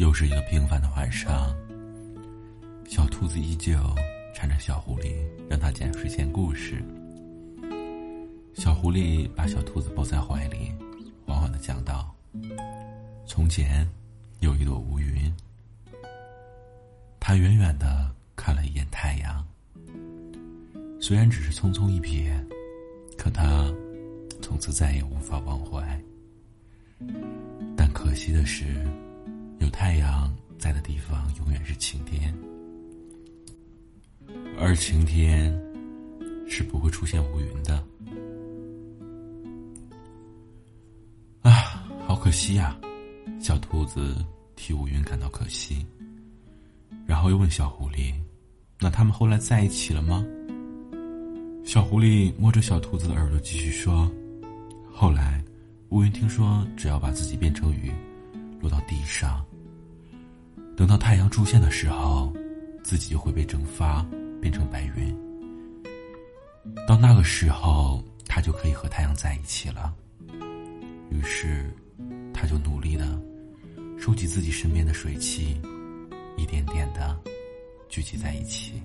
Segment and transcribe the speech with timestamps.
[0.00, 1.54] 又是一个平凡的晚上，
[2.88, 3.78] 小兔子依旧
[4.34, 5.12] 缠着小狐狸，
[5.46, 6.82] 让它讲睡前故事。
[8.54, 10.72] 小狐狸把小兔子抱在怀里，
[11.26, 12.14] 缓缓的讲道
[13.28, 13.86] ：“从前
[14.38, 15.30] 有一朵乌云，
[17.20, 19.46] 它远远的看了一眼太阳，
[20.98, 22.32] 虽然只是匆匆一瞥，
[23.18, 23.70] 可它
[24.40, 26.02] 从此再也无法忘怀。
[27.76, 28.64] 但可惜的是。”
[29.60, 32.34] 有太阳在的地方，永远是晴天，
[34.58, 35.52] 而晴天
[36.48, 37.82] 是不会出现乌云的。
[41.42, 42.76] 啊，好可惜呀！
[43.38, 44.16] 小兔子
[44.56, 45.86] 替乌云感到可惜，
[47.06, 48.12] 然后又问小狐狸
[48.80, 50.24] ：“那他们后来在一起了吗？”
[51.64, 54.10] 小狐狸摸着小兔子的耳朵，继续说
[54.92, 55.42] ：“后来，
[55.90, 57.90] 乌云听说，只要把自己变成雨，
[58.60, 59.44] 落到地上。”
[60.80, 62.32] 等到太阳出现的时候，
[62.82, 64.02] 自己就会被蒸发，
[64.40, 65.14] 变成白云。
[66.88, 69.94] 到那个时候，他就可以和太阳在一起了。
[71.10, 71.70] 于是，
[72.32, 73.20] 他就努力的
[73.98, 75.60] 收集自己身边的水汽，
[76.38, 77.14] 一点点的
[77.90, 78.82] 聚集在一起。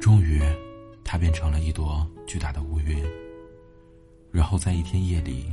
[0.00, 0.40] 终于，
[1.04, 3.04] 他变成了一朵巨大的乌云，
[4.30, 5.52] 然后在一天夜里，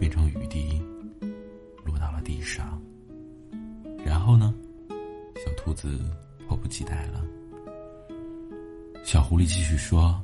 [0.00, 0.82] 变成雨滴，
[1.84, 2.80] 落到了地上。
[4.24, 4.54] 然后呢？
[5.36, 6.00] 小兔子
[6.48, 7.22] 迫不及待了。
[9.04, 10.18] 小狐狸继续说：“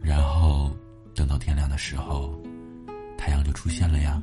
[0.00, 0.70] 然后
[1.16, 2.40] 等到天亮的时候，
[3.16, 4.22] 太阳就出现了呀。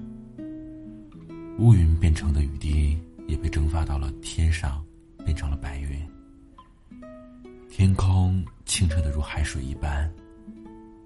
[1.60, 4.82] 乌云变成的雨滴也被蒸发到了天上，
[5.26, 6.02] 变成了白云。
[7.70, 10.10] 天空清澈的如海水一般，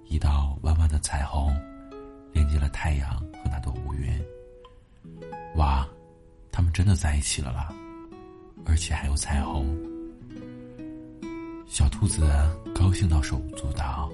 [0.05, 1.51] 一道弯弯的彩虹
[2.33, 4.07] 连接了太阳和那朵乌云。
[5.55, 5.89] 哇！”
[6.71, 7.73] 真的在一起了啦，
[8.65, 9.65] 而且还有彩虹。
[11.67, 12.23] 小兔子
[12.73, 14.09] 高兴到手舞足蹈，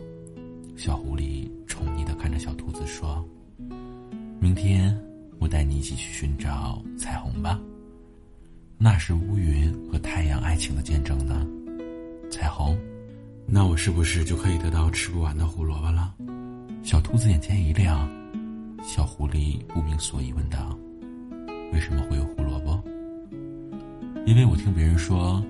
[0.76, 3.24] 小狐狸宠溺的看着小兔子说
[4.40, 4.96] ：“明天
[5.40, 7.60] 我带你一起去寻找彩虹吧，
[8.78, 11.46] 那是乌云和太阳爱情的见证呢。
[12.30, 12.78] 彩虹，
[13.48, 16.14] 那我是不是就可以得到吃不完的胡萝卜了？”
[16.84, 18.08] 小兔子眼前一亮，
[18.84, 20.78] 小狐狸不明所以问道。
[21.76, 22.82] 为什么会有胡萝卜？
[24.26, 25.44] 因为我听别人说，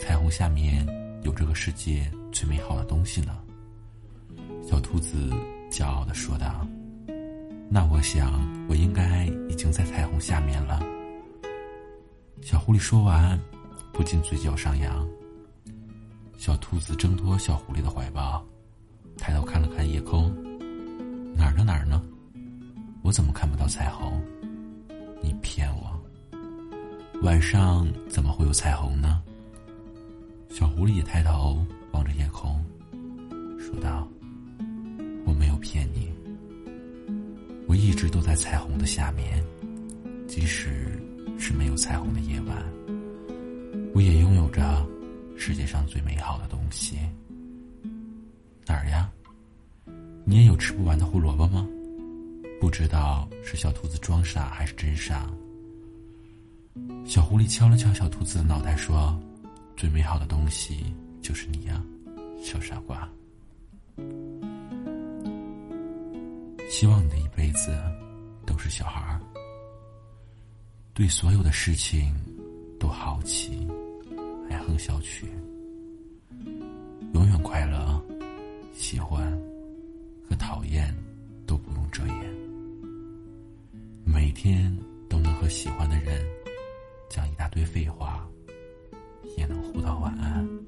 [0.00, 0.86] 彩虹下面
[1.24, 3.36] 有这个世界最美好的东西呢。
[4.62, 5.28] 小兔子
[5.72, 6.64] 骄傲的说道
[7.68, 8.32] ：“那我想，
[8.68, 10.80] 我应该已经在彩虹下面了。”
[12.40, 13.36] 小狐狸说完，
[13.92, 15.04] 不禁嘴角上扬。
[16.38, 18.40] 小兔子挣脱小狐狸的怀抱，
[19.18, 20.32] 抬头看了看夜空，
[21.34, 21.64] 哪儿呢？
[21.64, 22.00] 哪儿呢？
[23.02, 24.22] 我怎么看不到彩虹？
[27.22, 29.22] 晚上怎么会有彩虹呢？
[30.50, 32.60] 小狐狸也抬头望着夜空，
[33.60, 34.08] 说道
[35.24, 36.12] ：“我没有骗你，
[37.68, 39.40] 我一直都在彩虹的下面，
[40.26, 41.00] 即使
[41.38, 42.60] 是没有彩虹的夜晚，
[43.94, 44.84] 我也拥有着
[45.36, 46.96] 世界上最美好的东西。
[48.66, 49.08] 哪儿呀？
[50.24, 51.64] 你也有吃不完的胡萝卜吗？”
[52.60, 55.30] 不知道是小兔子装傻还是真傻。
[57.04, 59.18] 小狐狸敲了敲小兔子的脑袋，说
[59.76, 60.84] ：“最美好的东西
[61.20, 61.82] 就是你呀，
[62.42, 63.08] 小傻瓜。
[66.68, 67.76] 希望你的一辈子
[68.46, 69.20] 都是小孩儿，
[70.94, 72.14] 对所有的事情
[72.80, 73.68] 都好奇，
[74.48, 75.26] 爱哼小曲，
[77.12, 78.02] 永远快乐，
[78.72, 79.30] 喜欢
[80.28, 80.94] 和讨厌
[81.46, 82.16] 都不用遮掩。”
[84.04, 84.74] 每天
[85.08, 86.24] 都能和喜欢的人
[87.12, 88.26] 讲一大堆废话
[89.36, 90.61] 也能互道晚安。